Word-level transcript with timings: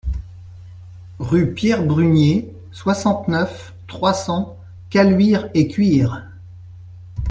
Rue 1.19 1.53
Pierre 1.53 1.85
Brunier, 1.85 2.51
soixante-neuf, 2.71 3.75
trois 3.85 4.15
cents 4.15 4.57
Caluire-et-Cuire 4.89 6.25